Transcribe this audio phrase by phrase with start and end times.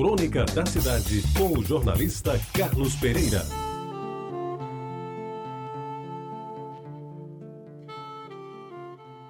[0.00, 3.42] Crônica da Cidade, com o jornalista Carlos Pereira.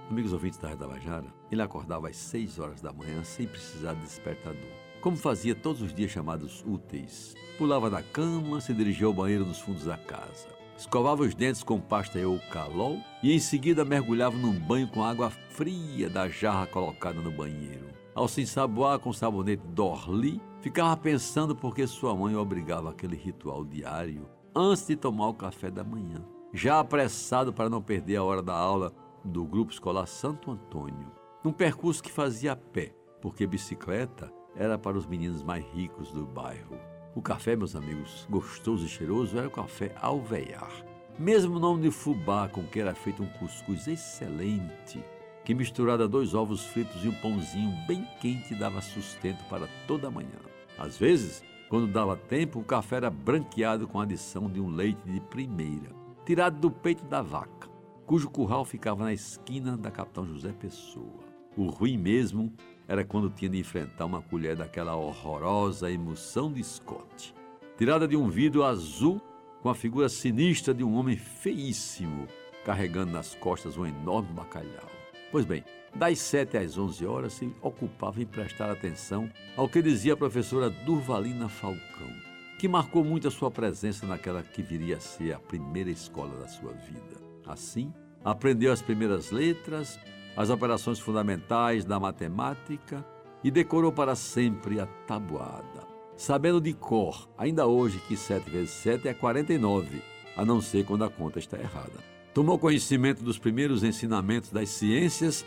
[0.08, 4.02] Amigos ouvintes da Reda Bajara, ele acordava às 6 horas da manhã sem precisar de
[4.02, 4.70] despertador.
[5.00, 7.34] Como fazia todos os dias chamados úteis.
[7.58, 10.46] Pulava da cama, se dirigia ao banheiro nos fundos da casa.
[10.78, 16.08] Escovava os dentes com pasta eucalol e em seguida mergulhava num banho com água fria
[16.08, 17.99] da jarra colocada no banheiro.
[18.14, 23.64] Ao se ensaboar com sabonete Dorli, ficava pensando por que sua mãe obrigava aquele ritual
[23.64, 26.24] diário antes de tomar o café da manhã.
[26.52, 28.92] Já apressado para não perder a hora da aula,
[29.24, 31.12] do Grupo Escolar Santo Antônio,
[31.44, 36.26] num percurso que fazia a pé, porque bicicleta era para os meninos mais ricos do
[36.26, 36.76] bairro.
[37.14, 40.72] O café, meus amigos, gostoso e cheiroso, era o café alvear.
[41.18, 45.04] Mesmo o nome de fubá, com que era feito um cuscuz excelente,
[45.50, 50.06] que misturado a dois ovos fritos e um pãozinho bem quente dava sustento para toda
[50.06, 50.38] a manhã.
[50.78, 55.00] Às vezes, quando dava tempo, o café era branqueado com a adição de um leite
[55.04, 55.90] de primeira,
[56.24, 57.68] tirado do peito da vaca
[58.06, 61.18] cujo curral ficava na esquina da Capitão José Pessoa.
[61.56, 62.52] O ruim mesmo
[62.86, 67.34] era quando tinha de enfrentar uma colher daquela horrorosa emoção de Scott,
[67.76, 69.20] tirada de um vidro azul
[69.62, 72.28] com a figura sinistra de um homem feíssimo,
[72.64, 74.99] carregando nas costas um enorme bacalhau.
[75.30, 75.64] Pois bem,
[75.94, 80.68] das 7 às 11 horas se ocupava em prestar atenção ao que dizia a professora
[80.68, 82.10] Durvalina Falcão,
[82.58, 86.48] que marcou muito a sua presença naquela que viria a ser a primeira escola da
[86.48, 87.20] sua vida.
[87.46, 87.92] Assim,
[88.24, 90.00] aprendeu as primeiras letras,
[90.36, 93.04] as operações fundamentais da matemática
[93.42, 95.88] e decorou para sempre a tabuada.
[96.16, 100.02] Sabendo de cor, ainda hoje, que 7 vezes 7 é 49,
[100.36, 102.19] a não ser quando a conta está errada.
[102.32, 105.44] Tomou conhecimento dos primeiros ensinamentos das ciências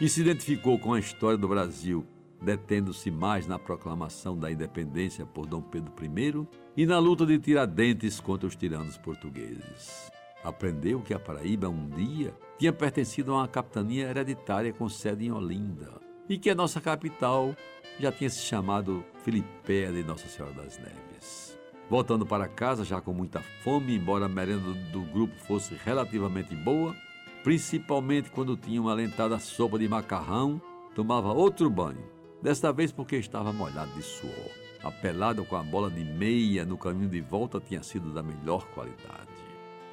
[0.00, 2.06] e se identificou com a história do Brasil,
[2.40, 8.18] detendo-se mais na proclamação da independência por Dom Pedro I e na luta de Tiradentes
[8.18, 10.10] contra os tiranos portugueses.
[10.42, 15.32] Aprendeu que a Paraíba um dia tinha pertencido a uma capitania hereditária com sede em
[15.32, 17.54] Olinda e que a nossa capital
[18.00, 21.51] já tinha se chamado Filipéia de Nossa Senhora das Neves.
[21.92, 26.96] Voltando para casa, já com muita fome, embora a merenda do grupo fosse relativamente boa,
[27.44, 30.58] principalmente quando tinha uma alentada sopa de macarrão,
[30.94, 32.02] tomava outro banho,
[32.40, 34.48] desta vez porque estava molhado de suor.
[34.82, 38.64] A pelada com a bola de meia no caminho de volta tinha sido da melhor
[38.68, 39.28] qualidade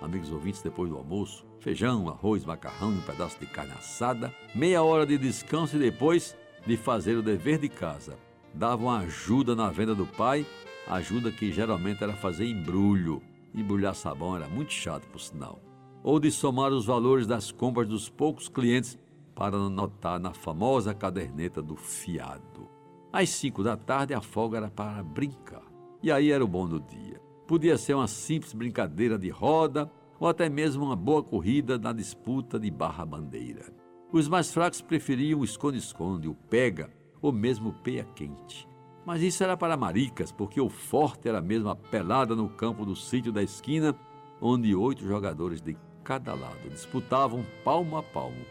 [0.02, 4.81] amigos ouvintes, depois do almoço, feijão, arroz, macarrão e um pedaço de carne assada, meia
[4.81, 6.34] hora de descanso e depois
[6.66, 8.18] de fazer o dever de casa.
[8.54, 10.46] Davam ajuda na venda do pai,
[10.89, 13.22] ajuda que geralmente era fazer embrulho.
[13.53, 15.59] Embrulhar sabão era muito chato, por sinal.
[16.03, 18.97] Ou de somar os valores das compras dos poucos clientes
[19.35, 22.69] para anotar na famosa caderneta do fiado.
[23.11, 25.63] Às cinco da tarde, a folga era para brincar.
[26.01, 27.19] E aí era o bom do dia.
[27.47, 32.59] Podia ser uma simples brincadeira de roda ou até mesmo uma boa corrida na disputa
[32.59, 33.73] de barra-bandeira.
[34.11, 38.67] Os mais fracos preferiam o esconde-esconde, o pega ou mesmo o peia quente.
[39.06, 42.96] Mas isso era para maricas, porque o forte era mesmo a pelada no campo do
[42.96, 43.96] sítio da esquina,
[44.42, 48.46] onde oito jogadores de cada lado disputavam palmo a palmo.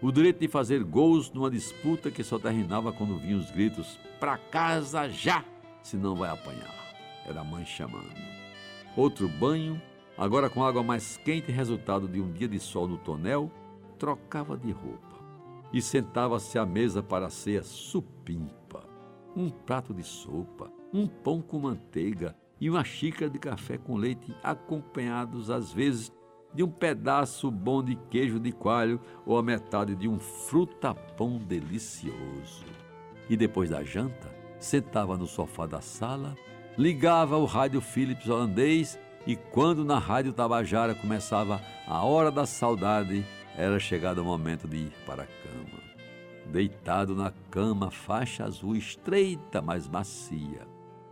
[0.00, 4.38] O direito de fazer gols numa disputa que só terminava quando vinham os gritos: "Pra
[4.38, 5.44] casa já,
[5.82, 6.74] senão vai apanhar".
[7.26, 8.14] Era a mãe chamando.
[8.96, 9.80] Outro banho,
[10.16, 13.50] agora com água mais quente, resultado de um dia de sol no tonel,
[13.98, 15.18] trocava de roupa
[15.72, 18.77] e sentava-se à mesa para a ceia supimpa.
[19.38, 24.34] Um prato de sopa, um pão com manteiga e uma xícara de café com leite,
[24.42, 26.12] acompanhados às vezes
[26.52, 32.64] de um pedaço bom de queijo de coalho ou a metade de um frutapão delicioso.
[33.30, 36.34] E depois da janta, sentava no sofá da sala
[36.76, 43.24] ligava o rádio Philips holandês e quando na rádio Tabajara começava a hora da saudade,
[43.56, 45.77] era chegado o momento de ir para a cama.
[46.50, 50.66] Deitado na cama, faixa azul estreita, mas macia.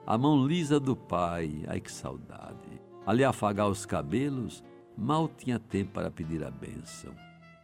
[0.06, 2.80] A mão lisa do pai, ai que saudade.
[3.06, 4.64] Ali afagar os cabelos,
[4.96, 7.12] mal tinha tempo para pedir a bênção.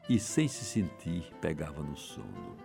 [0.09, 2.57] E sem se sentir, pegava no sono.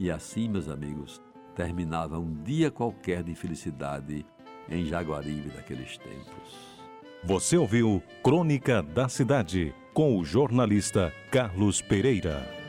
[0.00, 1.22] E assim, meus amigos,
[1.54, 4.26] terminava um dia qualquer de felicidade
[4.68, 6.76] em Jaguaribe daqueles tempos.
[7.24, 12.65] Você ouviu Crônica da Cidade com o jornalista Carlos Pereira.